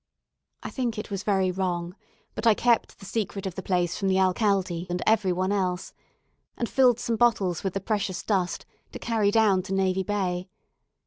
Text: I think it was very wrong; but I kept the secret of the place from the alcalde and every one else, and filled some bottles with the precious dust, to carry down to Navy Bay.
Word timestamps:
I 0.63 0.71
think 0.71 0.97
it 0.97 1.11
was 1.11 1.21
very 1.21 1.51
wrong; 1.51 1.95
but 2.33 2.47
I 2.47 2.55
kept 2.55 2.97
the 2.97 3.05
secret 3.05 3.45
of 3.45 3.53
the 3.53 3.61
place 3.61 3.99
from 3.99 4.07
the 4.07 4.17
alcalde 4.17 4.87
and 4.89 4.99
every 5.05 5.31
one 5.31 5.51
else, 5.51 5.93
and 6.57 6.67
filled 6.67 6.99
some 6.99 7.17
bottles 7.17 7.63
with 7.63 7.75
the 7.75 7.81
precious 7.81 8.23
dust, 8.23 8.65
to 8.93 8.97
carry 8.97 9.29
down 9.29 9.61
to 9.61 9.75
Navy 9.75 10.01
Bay. 10.01 10.49